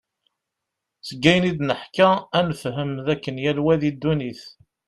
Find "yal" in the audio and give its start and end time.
3.43-3.59